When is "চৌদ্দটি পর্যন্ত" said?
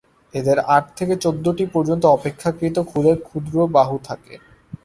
1.23-2.03